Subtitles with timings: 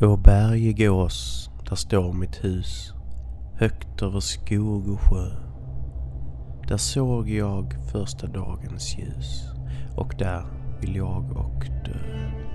[0.00, 2.92] Å berge gås, där står mitt hus,
[3.54, 5.30] högt över skog och sjö.
[6.68, 9.44] Där såg jag första dagens ljus
[9.96, 10.46] och där
[10.80, 12.45] vill jag och dö.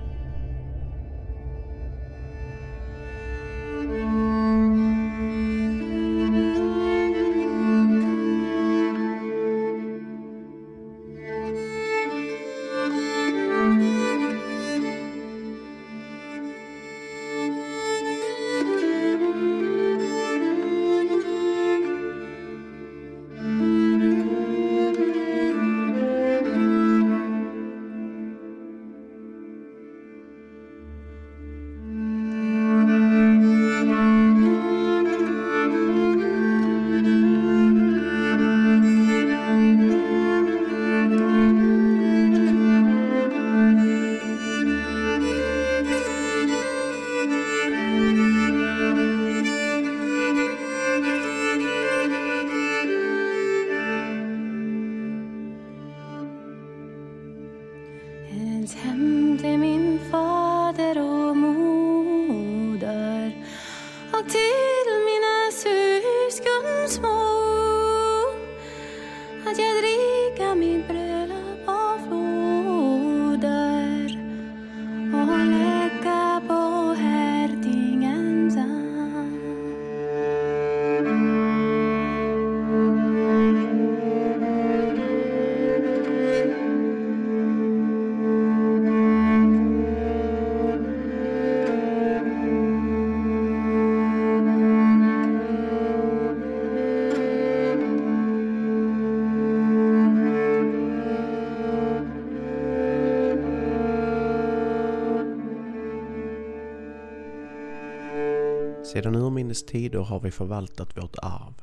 [108.92, 111.54] Sedan urminnes tider har vi förvaltat vårt arv.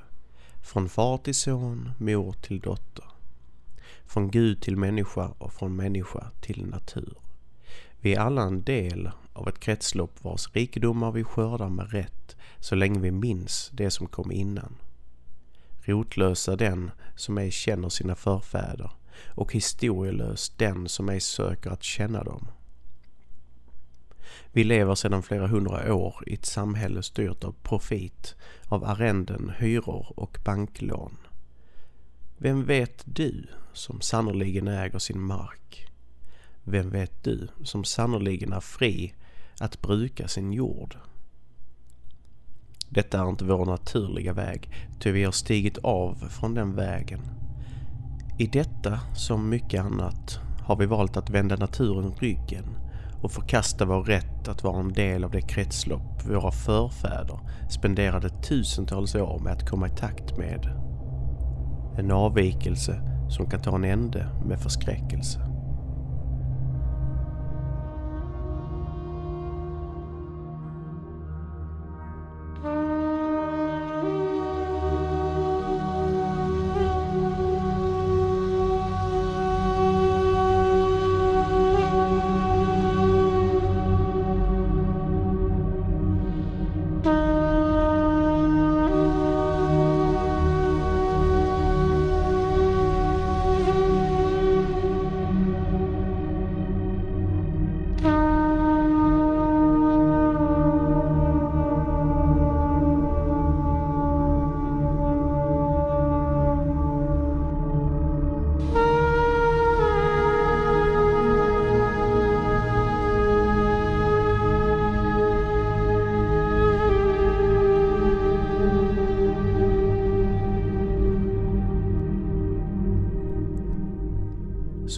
[0.63, 3.05] Från far till son, mor till dotter.
[4.07, 7.15] Från Gud till människa och från människa till natur.
[8.01, 12.75] Vi är alla en del av ett kretslopp vars rikedomar vi skördar med rätt så
[12.75, 14.77] länge vi minns det som kom innan.
[15.81, 18.91] Rotlös är den som ej känner sina förfäder
[19.27, 22.49] och historielös den som ej söker att känna dem.
[24.53, 28.35] Vi lever sedan flera hundra år i ett samhälle styrt av profit,
[28.69, 31.17] av arrenden, hyror och banklån.
[32.39, 35.87] Vem vet du som sannoliken äger sin mark?
[36.65, 39.15] Vem vet du som sannoliken är fri
[39.61, 40.97] att bruka sin jord?
[42.89, 44.71] Detta är inte vår naturliga väg,
[45.01, 47.21] ty vi har stigit av från den vägen.
[48.39, 52.65] I detta som mycket annat har vi valt att vända naturen ryggen
[53.23, 57.39] och förkasta vår rätt att vara en del av det kretslopp våra förfäder
[57.71, 60.67] spenderade tusentals år med att komma i takt med.
[61.99, 65.58] En avvikelse som kan ta en ände med förskräckelse.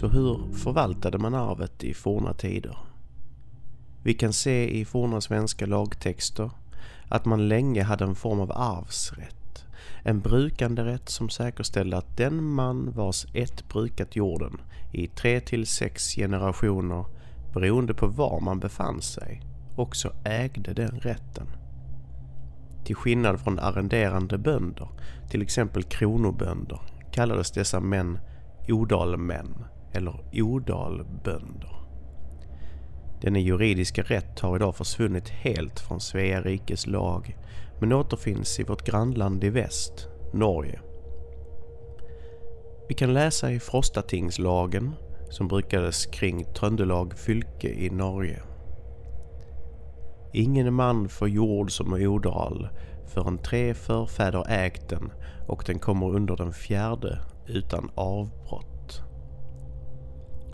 [0.01, 2.77] Så hur förvaltade man arvet i forna tider?
[4.03, 6.51] Vi kan se i forna svenska lagtexter
[7.09, 9.65] att man länge hade en form av arvsrätt.
[10.03, 14.61] En brukanderätt som säkerställde att den man vars ett brukat jorden
[14.91, 17.05] i tre till sex generationer
[17.53, 19.41] beroende på var man befann sig
[19.75, 21.47] också ägde den rätten.
[22.83, 24.89] Till skillnad från arrenderande bönder,
[25.29, 26.81] till exempel kronobönder,
[27.11, 28.19] kallades dessa män
[28.67, 31.75] odalmän eller odalbönder.
[33.21, 37.37] Denna juridiska rätt har idag försvunnit helt från Svea rikes lag
[37.79, 40.79] men återfinns i vårt grannland i väst, Norge.
[42.89, 44.95] Vi kan läsa i Frostatingslagen
[45.29, 48.41] som brukades kring Trøndelag fylke i Norge.
[50.33, 52.69] Ingen man får jord som odal
[53.07, 55.11] förrän tre förfäder ägt den
[55.47, 58.80] och den kommer under den fjärde utan avbrott.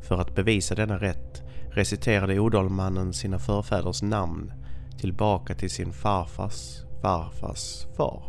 [0.08, 4.54] För att bevisa denna rätt reciterade odalmannen sina förfäders namn
[5.00, 8.24] tillbaka till sin farfars farfars far.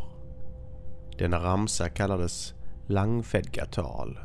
[1.18, 2.54] Denna ramsa kallades
[2.86, 4.18] Langfedgatal,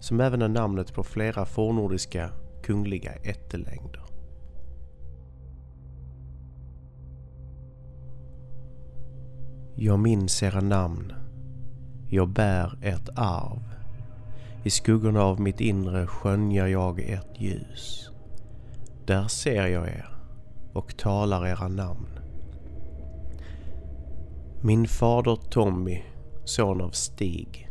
[0.00, 2.30] som även är namnet på flera fornordiska
[2.62, 4.04] kungliga ättelängder.
[9.76, 11.12] Jag minns era namn.
[12.08, 13.79] Jag bär ert arv.
[14.64, 18.10] I skuggorna av mitt inre skönjer jag ert ljus.
[19.06, 20.08] Där ser jag er
[20.72, 22.18] och talar era namn.
[24.62, 26.02] Min fader Tommy,
[26.44, 27.70] son av Stig.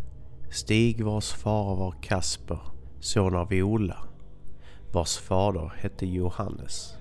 [0.52, 2.60] Stig vars far var Kasper,
[3.00, 3.98] son av Ola,
[4.92, 6.94] vars fader hette Johannes.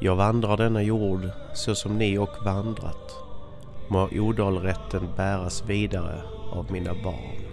[0.00, 3.16] Jag vandrar denna jord så som ni och vandrat.
[3.88, 6.22] Må odalrätten bäras vidare
[6.52, 7.51] av mina barn.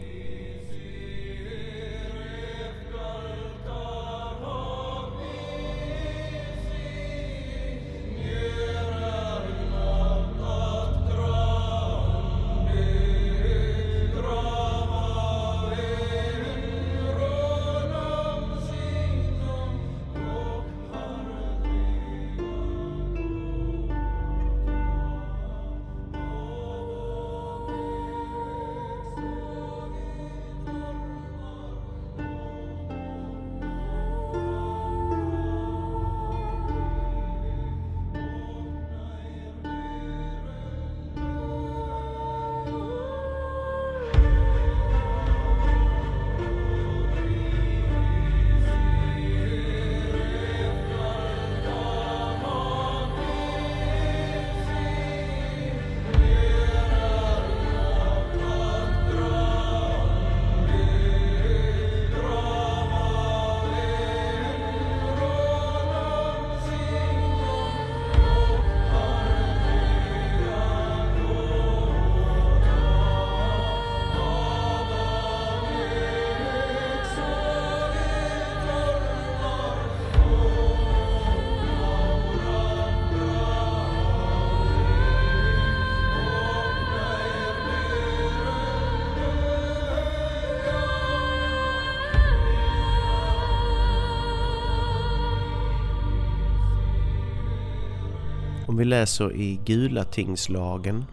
[98.79, 101.05] Vi läser i Gulatingslagen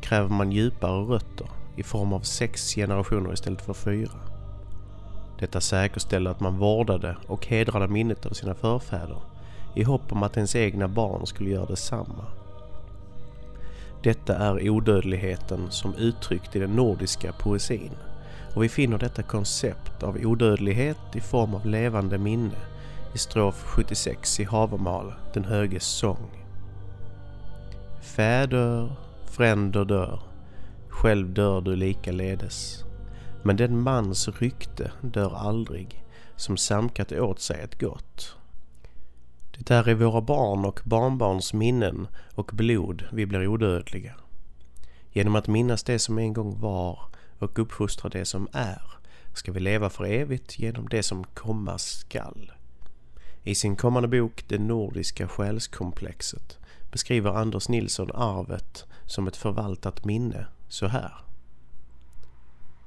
[0.00, 1.46] kräver man djupare rötter
[1.76, 4.18] i form av sex generationer istället för fyra.
[5.38, 9.22] Detta säkerställer att man vårdade och hedrade minnet av sina förfäder
[9.74, 12.26] i hopp om att ens egna barn skulle göra detsamma.
[14.02, 17.92] Detta är odödligheten som uttryckt i den nordiska poesin
[18.54, 22.58] och vi finner detta koncept av odödlighet i form av levande minne
[23.14, 26.41] i strof 76 i Havamal, den höges sång.
[28.02, 28.92] Fäder,
[29.26, 30.20] fränder dör,
[30.88, 32.84] själv dör du likaledes.
[33.42, 36.04] Men den mans rykte dör aldrig,
[36.36, 38.36] som samkat åt sig ett gott.
[39.58, 44.14] Det är i våra barn och barnbarns minnen och blod vi blir odödliga.
[45.12, 46.98] Genom att minnas det som en gång var
[47.38, 48.82] och uppfostra det som är
[49.34, 52.52] ska vi leva för evigt genom det som komma skall.
[53.42, 56.58] I sin kommande bok Det nordiska själskomplexet
[56.92, 61.12] beskriver Anders Nilsson arvet som ett förvaltat minne så här.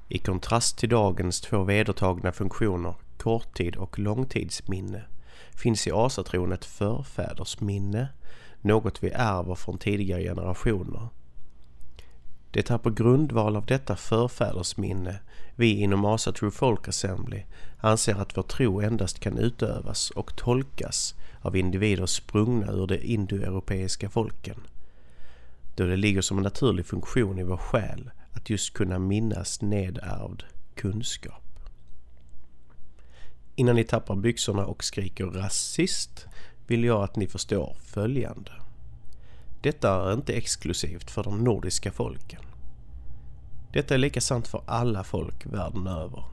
[0.08, 5.04] I kontrast till dagens två vedertagna funktioner, korttid och långtidsminne,
[5.54, 8.08] finns i asatron ett förfädersminne,
[8.60, 11.08] något vi ärver från tidigare generationer.
[12.56, 15.18] Det är på grundval av detta förfädersminne
[15.56, 17.42] vi inom Asa True Folk Assembly
[17.78, 24.10] anser att vår tro endast kan utövas och tolkas av individer sprungna ur de indoeuropeiska
[24.10, 24.56] folken.
[25.74, 30.42] Då det ligger som en naturlig funktion i vår själ att just kunna minnas nedärvd
[30.74, 31.44] kunskap.
[33.54, 36.26] Innan ni tappar byxorna och skriker rasist
[36.66, 38.52] vill jag att ni förstår följande.
[39.66, 42.40] Detta är inte exklusivt för de nordiska folken.
[43.72, 46.24] Detta är lika sant för alla folk världen över.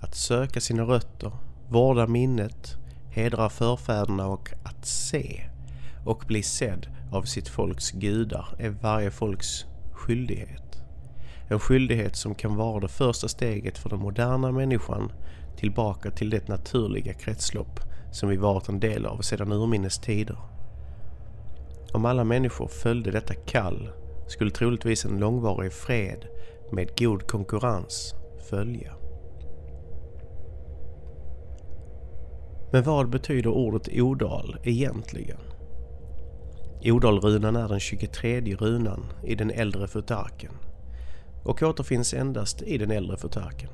[0.00, 1.32] Att söka sina rötter,
[1.68, 2.76] vårda minnet,
[3.10, 5.50] hedra förfäderna och att se
[6.04, 10.82] och bli sedd av sitt folks gudar är varje folks skyldighet.
[11.48, 15.12] En skyldighet som kan vara det första steget för den moderna människan
[15.56, 17.80] tillbaka till det naturliga kretslopp
[18.12, 20.53] som vi varit en del av sedan urminnes tider.
[21.94, 23.90] Om alla människor följde detta kall
[24.26, 26.26] skulle troligtvis en långvarig fred
[26.72, 28.14] med god konkurrens
[28.50, 28.94] följa.
[32.72, 35.38] Men vad betyder ordet Odal egentligen?
[36.84, 40.52] Odalrunan är den 23 runan i den äldre futarken
[41.44, 43.70] och återfinns endast i den äldre futarken.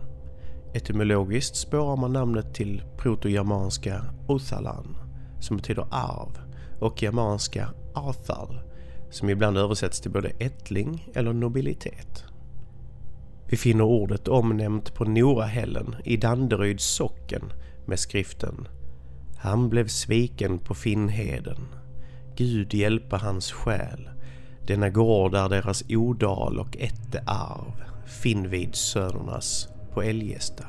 [0.74, 4.96] Etymologiskt spårar man namnet till protogermanska Othalan
[5.40, 6.49] som betyder arv
[6.80, 8.60] och germanska Arthal
[9.10, 12.24] som ibland översätts till både ättling eller nobilitet.
[13.46, 17.52] Vi finner ordet omnämnt på Norahällen i Danderyds socken
[17.86, 18.68] med skriften
[19.36, 21.66] Han blev sviken på Finnheden.
[22.36, 24.08] Gud hjälpa hans själ.
[24.66, 30.64] Denna gård är deras odal och ätte arv, Finnvidssönernas på Eljesta.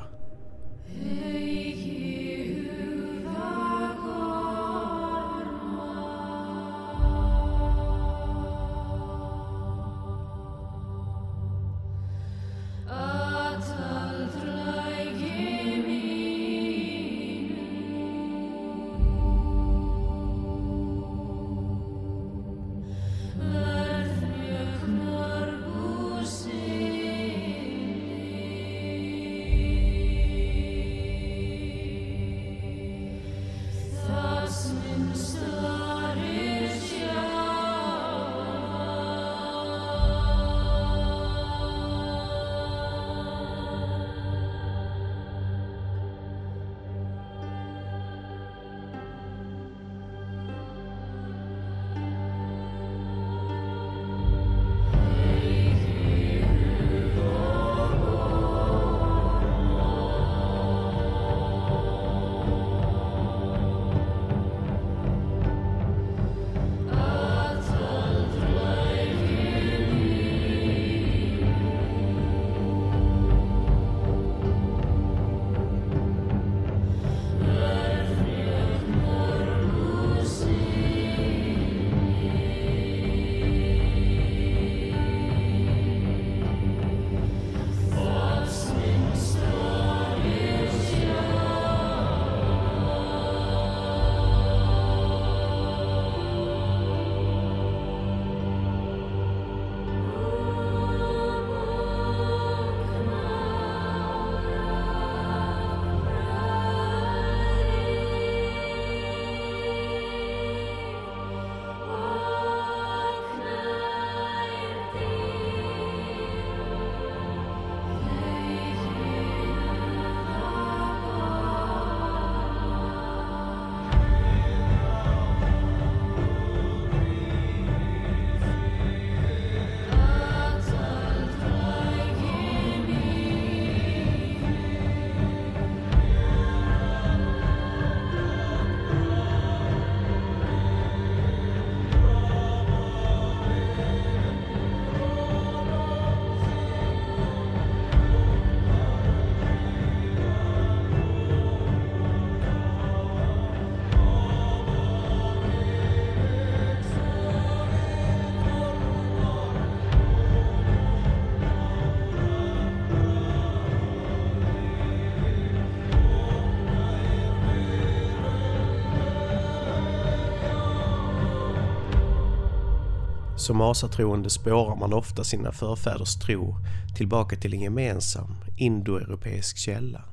[173.42, 176.56] Som asatroende spårar man ofta sina förfäders tro
[176.96, 180.04] tillbaka till en gemensam indoeuropeisk källa.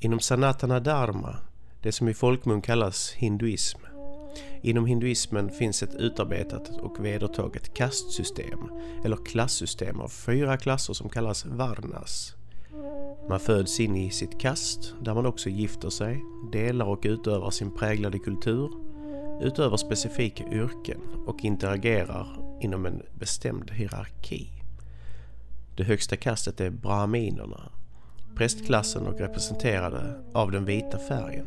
[0.00, 1.36] Inom Sanatana Dharma,
[1.82, 3.78] det som i folkmun kallas hinduism,
[4.62, 8.58] Inom hinduismen finns ett utarbetat och vedertaget kastsystem
[9.04, 12.34] eller klassystem av fyra klasser som kallas varnas.
[13.28, 16.22] Man föds in i sitt kast där man också gifter sig,
[16.52, 18.91] delar och utövar sin präglade kultur
[19.42, 22.26] utöver specifika yrken och interagerar
[22.60, 24.50] inom en bestämd hierarki.
[25.76, 27.60] Det högsta kastet är brahminerna,
[28.34, 31.46] prästklassen och representerade av den vita färgen.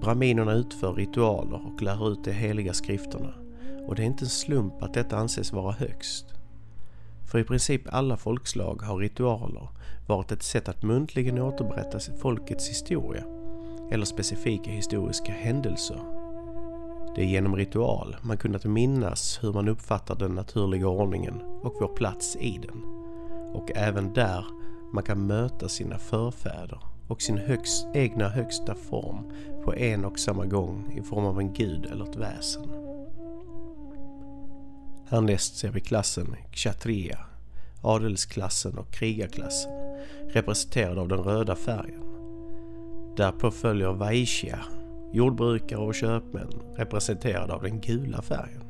[0.00, 3.34] Brahminerna utför ritualer och lär ut de heliga skrifterna
[3.86, 6.26] och det är inte en slump att detta anses vara högst.
[7.30, 9.68] För i princip alla folkslag har ritualer
[10.06, 13.24] varit ett sätt att muntligen återberätta folkets historia
[13.90, 16.21] eller specifika historiska händelser
[17.14, 21.96] det är genom ritual man kunnat minnas hur man uppfattar den naturliga ordningen och vår
[21.96, 22.82] plats i den.
[23.54, 24.44] Och även där
[24.92, 26.78] man kan möta sina förfäder
[27.08, 29.32] och sin högst, egna högsta form
[29.64, 32.62] på en och samma gång i form av en gud eller ett väsen.
[35.08, 37.18] Härnäst ser vi klassen Kshatriya,
[37.82, 39.72] adelsklassen och krigarklassen,
[40.28, 42.02] representerad av den röda färgen.
[43.16, 44.58] Därpå följer Vaishya,
[45.12, 48.64] jordbrukare och köpmän, representerade av den gula färgen.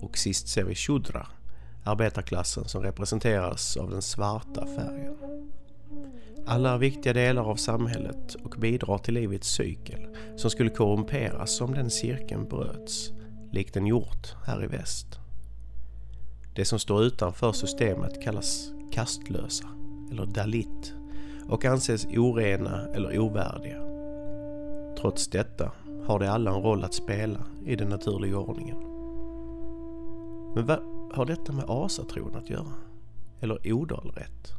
[0.00, 1.26] Och sist ser vi Shudra,
[1.84, 5.16] arbetarklassen som representeras av den svarta färgen.
[6.46, 11.74] Alla är viktiga delar av samhället och bidrar till livets cykel som skulle korrumperas om
[11.74, 13.10] den cirkeln bröts,
[13.52, 15.18] likt den gjort här i väst.
[16.54, 19.68] Det som står utanför systemet kallas kastlösa,
[20.10, 20.94] eller dalit,
[21.48, 23.83] och anses orena eller ovärdiga.
[25.04, 25.72] Trots detta
[26.06, 28.76] har de alla en roll att spela i den naturliga ordningen.
[30.54, 30.78] Men vad
[31.12, 32.72] har detta med asatron att göra?
[33.40, 34.52] Eller odalrätt?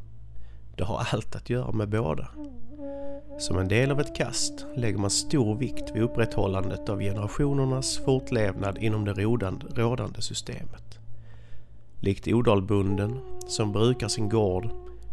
[0.78, 2.28] Det har allt att göra med båda.
[3.40, 8.78] Som en del av ett kast lägger man stor vikt vid upprätthållandet av generationernas fortlevnad
[8.78, 9.14] inom det
[9.76, 11.00] rådande systemet.
[12.00, 14.70] Likt odalbunden som brukar sin gård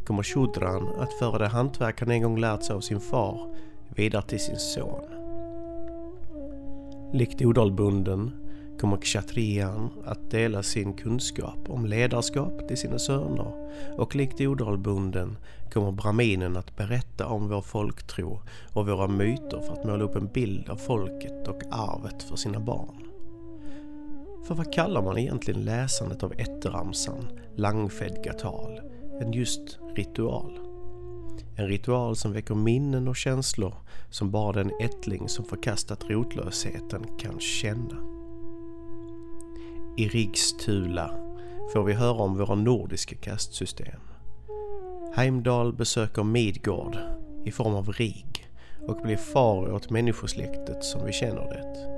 [0.06, 3.54] kommer shudran att föra det hantverk han en gång lärt sig av sin far
[3.96, 5.22] vidare till sin son.
[7.14, 8.31] Likt odalbunden
[8.81, 15.37] kommer kshatriyan att dela sin kunskap om ledarskap till sina söner och likt odalbunden
[15.73, 18.40] kommer braminen att berätta om vår folktro
[18.73, 22.61] och våra myter för att måla upp en bild av folket och arvet för sina
[22.61, 23.02] barn.
[24.47, 28.81] För vad kallar man egentligen läsandet av ätteramsan, langfedgatal,
[29.21, 30.62] än just ritual?
[31.56, 33.75] En ritual som väcker minnen och känslor
[34.11, 37.97] som bara den ättling som förkastat rotlösheten kan känna.
[39.97, 41.11] I Rigstula
[41.73, 44.00] får vi höra om våra nordiska kastsystem.
[45.15, 46.99] Heimdall besöker Midgård
[47.45, 48.49] i form av Rig
[48.88, 51.93] och blir far åt människosläktet som vi känner det.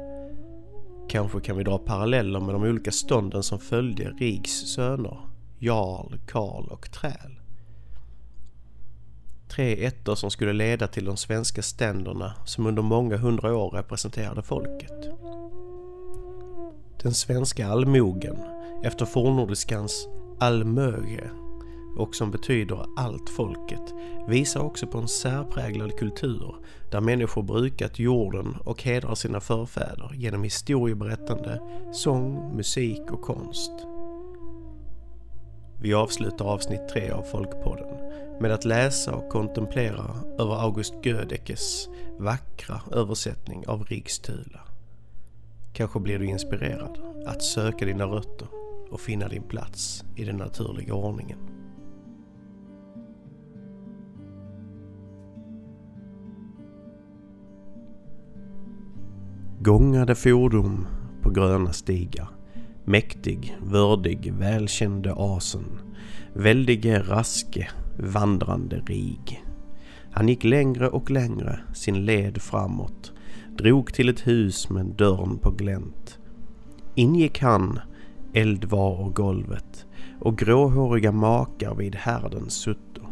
[1.09, 5.19] Kanske kan vi dra paralleller med de olika stånden som följde Rigs söner,
[5.59, 7.44] Jarl, Karl och Träl.
[9.55, 14.43] Tre ettor som skulle leda till de svenska ständerna som under många hundra år representerade
[14.43, 15.11] folket.
[17.03, 18.37] Den svenska allmogen,
[18.85, 20.09] efter fornnordiskans
[20.41, 21.31] allmöge
[21.97, 23.95] och som betyder allt folket,
[24.29, 26.55] visar också på en särpräglad kultur
[26.91, 31.61] där människor brukat jorden och hedrar sina förfäder genom historieberättande,
[31.93, 33.94] sång, musik och konst.
[35.85, 37.97] Vi avslutar avsnitt tre av Folkpodden
[38.41, 40.05] med att läsa och kontemplera
[40.39, 44.61] över August Gödekes vackra översättning av Rigstula.
[45.73, 48.49] Kanske blir du inspirerad att söka dina rötter
[48.91, 51.39] och finna din plats i den naturliga ordningen.
[59.61, 60.87] Gångade fordon
[61.23, 62.44] på gröna stigar.
[62.87, 65.65] Mäktig, vördig, välkände asen.
[66.33, 67.69] Väldige, raske,
[67.99, 69.45] vandrande rig.
[70.11, 73.13] Han gick längre och längre sin led framåt.
[73.59, 76.19] Drog till ett hus med dörren på glänt.
[76.95, 77.81] Ingick han,
[78.33, 79.87] eld var och golvet
[80.21, 83.03] och gråhåriga makar vid härden sutto.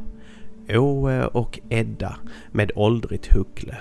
[0.68, 2.16] Åe och Edda
[2.52, 3.78] med åldrigt huckle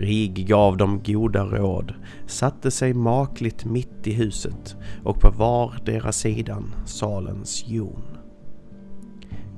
[0.00, 1.94] Rig gav dem goda råd,
[2.26, 8.02] satte sig makligt mitt i huset och på var deras sidan salens jon.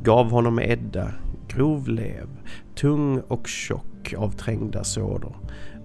[0.02, 1.12] Gav honom Edda
[1.48, 2.28] grov lev,
[2.74, 5.36] tung och tjock av trängda sådor,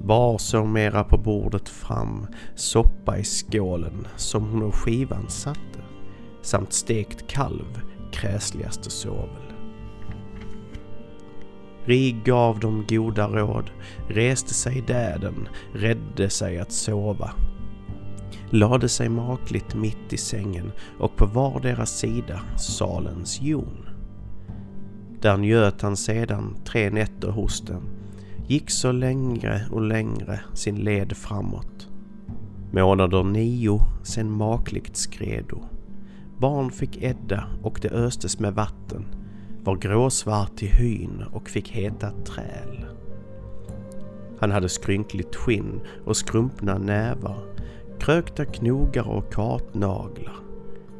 [0.02, 5.80] bar så mera på bordet fram soppa i skålen som hon och skivan satte,
[6.42, 9.47] samt stekt kalv, kräsligaste sovel.
[11.88, 13.72] Rig gav dem goda råd,
[14.08, 17.32] reste sig däden, rädde sig att sova.
[18.50, 23.90] Lade sig makligt mitt i sängen och på var deras sida salens jon.
[25.22, 27.84] Där njöt han sedan tre nätter hos dem,
[28.48, 31.88] gick så längre och längre sin led framåt.
[32.72, 35.60] Månader nio sen makligt skredo.
[36.38, 39.06] Barn fick Edda och det östes med vatten
[39.68, 42.86] var gråsvart i hyn och fick heta träl.
[44.40, 47.38] Han hade skrynkligt skinn och skrumpna nävar,
[48.00, 50.36] krökta knogar och kartnaglar,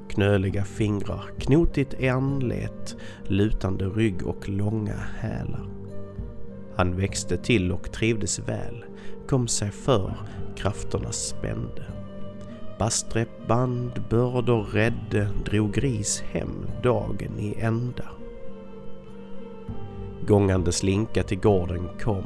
[0.10, 2.96] knöliga fingrar, knotigt anlet,
[3.28, 5.68] lutande rygg och långa hälar.
[6.76, 8.86] Han växte till och trivdes väl,
[9.28, 10.14] kom sig för,
[10.56, 11.86] krafterna spände.
[12.80, 18.06] Bastrep band, bördor rädde, drog gris hem dagen i ända.
[20.28, 22.24] Gångande slinka till gården kom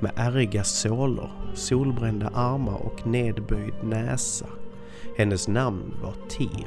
[0.00, 4.46] med ärriga sålor, solbrända armar och nedböjd näsa.
[5.18, 6.66] Hennes namn var Tir.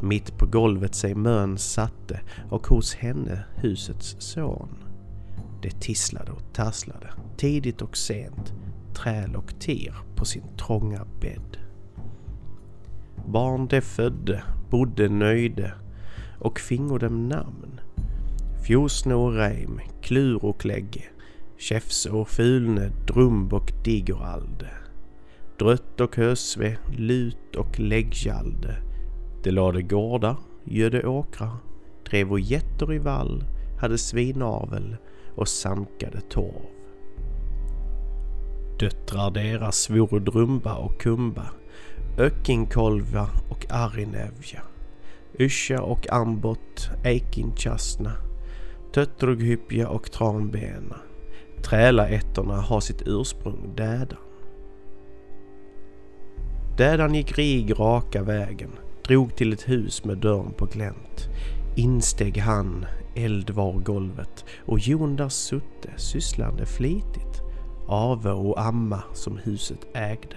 [0.00, 4.68] Mitt på golvet sig mön satte och hos henne husets son.
[5.62, 8.54] Det tisslade och tasslade, tidigt och sent,
[8.94, 11.56] träl och tir på sin trånga bädd.
[13.26, 15.74] Barn de födde, bodde nöjde
[16.38, 17.80] och fingo dem namn.
[18.66, 21.10] Fjosne och Reim, Klur och klägg,
[21.56, 24.70] Käfse och Fulne, Drumb och Digeralde.
[25.58, 28.76] Drött och Hösve, Lut och Läggjalde.
[29.42, 31.56] De lade gårdar, gödde åkrar,
[32.10, 33.44] drev och getter i vall,
[33.80, 34.96] hade svinavel
[35.34, 36.66] och samkade torv.
[38.78, 41.46] Döttrar deras vore Drumba och Kumba,
[42.18, 44.62] Ökinkolva och Arinevja,
[45.38, 48.12] Yscha och Ambot, Eikinchasna,
[48.96, 50.96] Töttrughyppja och Tranbena.
[51.62, 54.18] Trälaätterna har sitt ursprung Dädan.
[56.76, 58.70] Dädan gick rig raka vägen,
[59.06, 61.28] drog till ett hus med dörren på glänt.
[61.76, 67.42] Insteg han, eld var golvet och Jon där sutte sysslande flitigt,
[67.88, 70.36] ave och amma som huset ägde.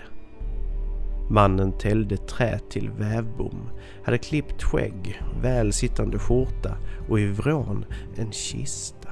[1.32, 3.70] Mannen täljde trä till vävbom,
[4.04, 6.78] hade klippt skägg, väl sittande skjorta
[7.10, 9.10] och i vrån en kista.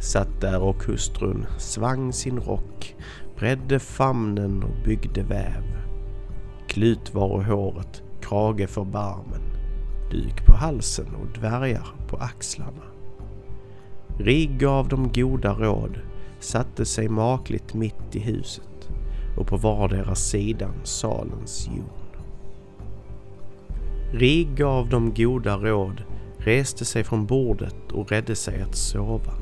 [0.00, 2.96] Satt där och hustrun svang sin rock,
[3.36, 5.64] bredde famnen och byggde väv.
[6.66, 9.42] Klut var håret, krage för barmen,
[10.10, 12.82] duk på halsen och dvärgar på axlarna.
[14.18, 16.00] Rig gav dem goda råd,
[16.40, 18.68] satte sig makligt mitt i huset
[19.38, 22.08] och på vardera sidan salens jon.
[24.12, 26.02] Rig gav dem goda råd,
[26.38, 29.32] reste sig från bordet och redde sig att sova.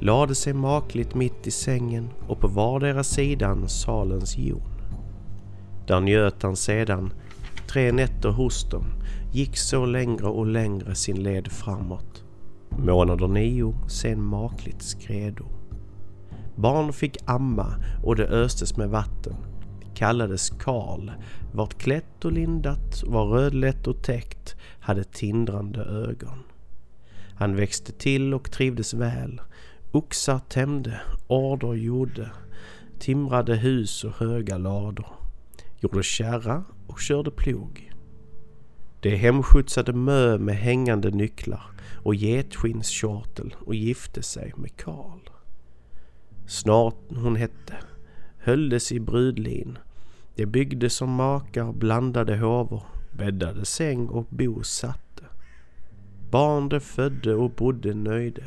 [0.00, 4.62] Lade sig makligt mitt i sängen och på vardera sidan salens jon.
[5.86, 7.12] Där njöt han sedan
[7.68, 8.84] tre nätter hos dem,
[9.32, 12.24] gick så längre och längre sin led framåt.
[12.78, 15.59] Månader nio, sen makligt skredo.
[16.60, 19.36] Barn fick amma och det östes med vatten.
[19.94, 21.10] Kallades Karl,
[21.52, 26.38] vart klätt och lindat, var rödlätt och täckt, hade tindrande ögon.
[27.34, 29.40] Han växte till och trivdes väl.
[29.92, 32.30] Oxar tämde, order gjorde,
[32.98, 35.06] timrade hus och höga lador.
[35.78, 37.92] Gjorde kärra och körde plog.
[39.00, 41.62] De hemskjutsade mö med hängande nycklar
[42.04, 45.39] och getskinnskjortel och gifte sig med Karl.
[46.50, 47.76] Snart hon hette,
[48.38, 49.78] hölldes i brudlin.
[50.34, 52.82] De byggde som makar blandade håvor,
[53.12, 55.24] bäddade säng och bo satte.
[56.30, 58.44] Barn de födde och bodde nöjde.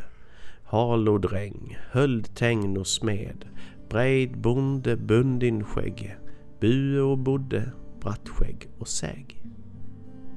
[0.64, 3.46] Harlodräng, höld tängn och smed,
[3.90, 6.18] Brejd bonde bundin skägge.
[6.60, 9.26] bue och bodde, brattskägg och säg.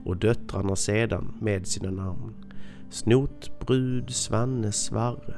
[0.05, 2.35] Och döttrarna sedan med sina namn,
[2.90, 5.35] Snot, Brud, Svanne, Svarre,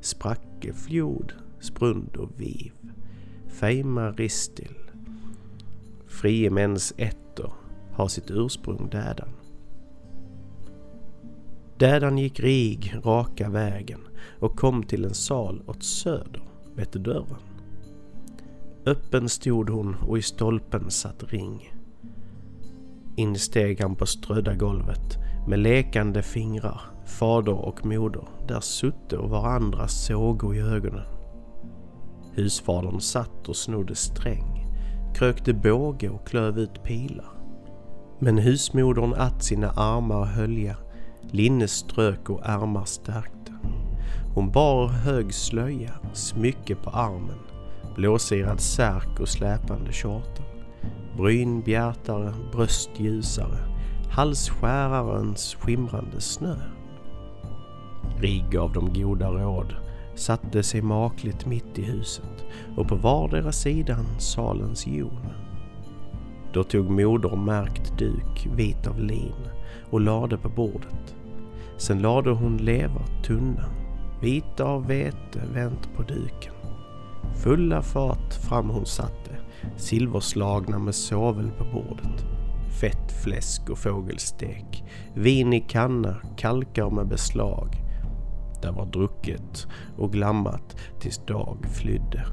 [0.00, 2.72] Spracke, Fjord, Sprund och Viv,
[3.48, 4.74] Feima Ristil.
[6.06, 7.52] Frie mäns ätter
[7.92, 9.28] har sitt ursprung dädan.
[11.78, 14.00] Dädan gick rig raka vägen
[14.40, 16.42] och kom till en sal åt söder,
[16.74, 17.36] vette dörren.
[18.86, 21.74] Öppen stod hon och i stolpen satt ring.
[23.16, 29.88] Insteg han på strödda golvet med lekande fingrar, fader och moder, där sutte och varandra
[29.88, 31.11] sågo i ögonen.
[32.34, 34.66] Husfadern satt och snodde sträng,
[35.14, 37.28] krökte båge och klöv ut pilar.
[38.18, 40.76] Men husmodern att sina armar och hölja,
[41.30, 43.52] linne strök och ärmar stärkte.
[44.34, 47.38] Hon bar hög slöja, smycke på armen,
[47.96, 50.44] blåsirad särk och släpande kjortel.
[51.16, 53.58] Bryn bjärtare, bröst ljusare,
[54.10, 56.56] halsskärarens skimrande snö.
[58.18, 59.74] Rig gav dem goda råd,
[60.14, 62.44] satte sig makligt mitt i huset
[62.76, 65.28] och på vardera sidan salens jon.
[66.52, 69.48] Då tog moder märkt duk, vit av lin,
[69.90, 71.16] och lade på bordet.
[71.76, 73.64] Sen lade hon lever tunna,
[74.22, 76.54] vita av vete vänt på duken.
[77.34, 79.36] Fulla fat fram hon satte,
[79.76, 82.24] silverslagna med sovel på bordet.
[82.80, 87.81] Fett fläsk och fågelstek, vin i kanna, kalkar med beslag,
[88.62, 89.66] där var drucket
[89.98, 92.24] och glammat tills dag flydde.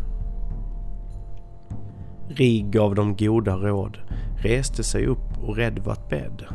[2.29, 3.97] Rig gav dem goda råd,
[4.37, 6.45] reste sig upp och rädd vart bädd.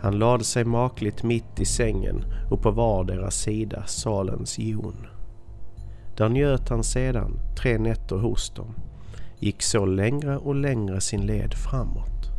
[0.00, 5.06] Han lade sig makligt mitt i sängen och på vardera sida salens jon.
[6.16, 8.74] Där njöt han sedan tre nätter hos dem.
[9.38, 12.30] gick så längre och längre sin led framåt.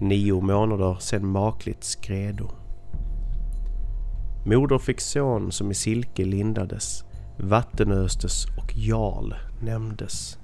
[0.00, 2.50] Nio månader sedan makligt skredo.
[4.44, 7.04] Moder fick son som i silke lindades,
[7.36, 10.38] vattenöstes och jarl nämndes.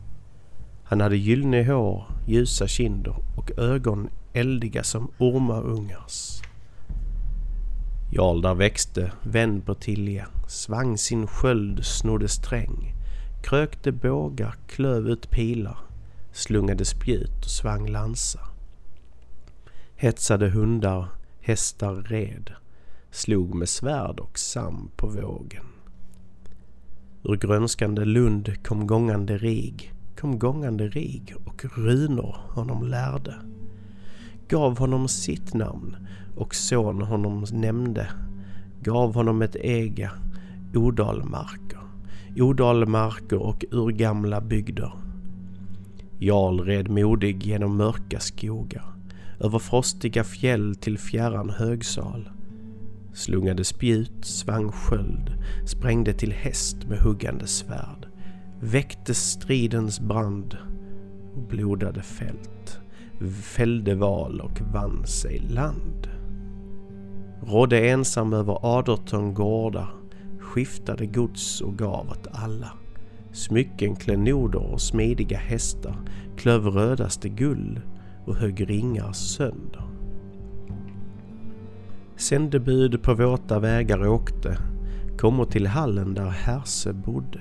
[0.85, 6.43] Han hade gyllene hår, ljusa kinder och ögon eldiga som ormaungars.
[8.11, 12.95] Jarl där växte, vänd på tilja, svang sin sköld, snodde sträng,
[13.43, 15.79] krökte bågar, klöv ut pilar,
[16.33, 18.49] slungade spjut och svang lansar.
[19.97, 21.09] Hetsade hundar,
[21.41, 22.51] hästar red,
[23.11, 25.65] slog med svärd och sam på vågen.
[27.25, 33.35] Ur grönskande lund kom gångande rig, kom gångande rig och runor honom lärde.
[34.49, 35.97] Gav honom sitt namn
[36.37, 38.09] och son honom nämnde,
[38.83, 40.11] gav honom ett ega,
[40.75, 41.81] odalmarker,
[42.37, 44.93] odalmarker och urgamla bygder.
[46.19, 48.95] Jarl red modig genom mörka skogar,
[49.41, 52.29] över frostiga fjäll till fjärran högsal
[53.19, 55.31] slungade spjut, svang sköld,
[55.67, 58.07] sprängde till häst med huggande svärd,
[58.61, 60.57] väckte stridens brand
[61.35, 62.81] och blodade fält,
[63.43, 66.09] fällde val och vann sig land.
[67.43, 69.95] Rådde ensam över aderton gårdar,
[70.41, 72.73] skiftade gods och gav åt alla.
[73.33, 75.97] Smycken, klenoder och smidiga hästar
[76.37, 77.81] klöv rödaste guld
[78.27, 79.88] och högg ringar sönder.
[82.19, 84.59] Sändebud på våta vägar åkte,
[85.19, 87.41] kommer till hallen där Herse bodde.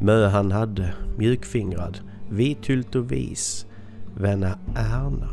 [0.00, 1.98] Mö han hade, mjukfingrad,
[2.30, 3.66] vithylt och vis,
[4.16, 5.28] vänna Erna.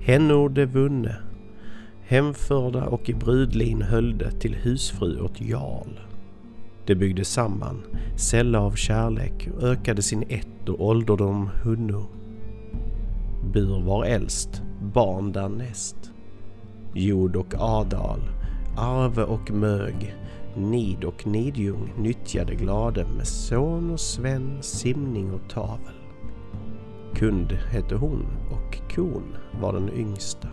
[0.00, 1.16] Hennor de vunne,
[2.02, 6.00] hemförda och i brudlin höllde till husfru åt Jarl.
[6.86, 7.82] De byggde samman,
[8.16, 12.06] sälla av kärlek och ökade sin ett och ålderdom hunno.
[13.52, 14.62] Bur var äldst,
[14.94, 16.11] barn därnäst.
[16.94, 18.20] Jord och Adal,
[18.76, 20.14] Arve och Mög,
[20.56, 25.94] Nid och Nidjung nyttjade glade med son och Sven, simning och tavel.
[27.14, 30.48] Kund hette hon och Kon var den yngsta.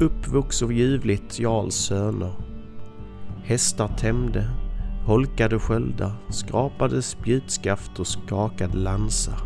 [0.00, 2.32] Uppvuxo ljuvligt Jarls söner.
[3.44, 4.50] Hästar tämde,
[5.06, 9.40] holkade sköldar, skrapade spjutskaft och skakade lansar.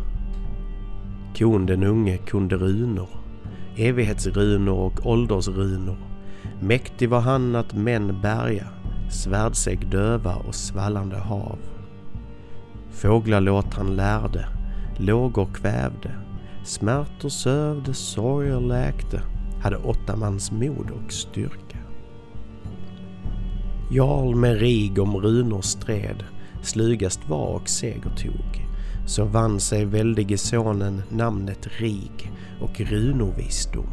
[1.37, 3.22] Kon den unge kunde runor
[3.77, 5.97] evighetsrunor och åldersrunor.
[6.61, 8.67] Mäktig var han att män bärga,
[9.09, 11.57] svärdsägg döva och svallande hav.
[12.91, 14.45] Fåglalåt han lärde,
[14.97, 16.11] lågor kvävde,
[16.63, 19.21] smärtor sövde, sorger läkte,
[19.61, 21.77] hade åtta mans mod och styrka.
[23.91, 26.23] Jarl med rig om runor stred,
[26.61, 28.67] slugast var och seger tog.
[29.05, 33.89] Så vann sig väldige sonen namnet Rig och runovisdom.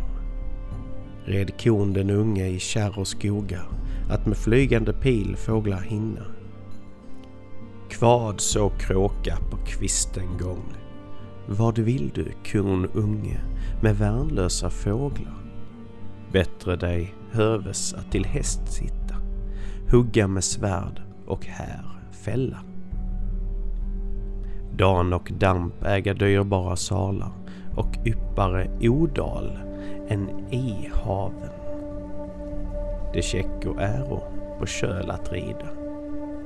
[1.25, 3.69] Red kon den unge i kärr och skogar
[4.11, 6.25] att med flygande pil fåglar hinna.
[7.91, 10.73] Kvad så kråka på kvisten gång.
[11.47, 13.41] Vad vill du, kon unge,
[13.83, 15.45] med värnlösa fåglar?
[16.33, 19.15] Bättre dig höves att till häst sitta,
[19.91, 22.70] hugga med svärd och här fälla.
[24.77, 27.31] Dan och damp äga dyrbara salar
[27.77, 29.59] och yppare odal
[30.09, 31.51] än i haven.
[33.13, 34.21] Det käck och äro
[34.59, 35.69] på köl att rida,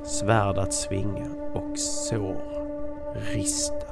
[0.03, 2.41] svärd att svinga och sår
[3.33, 3.84] rista.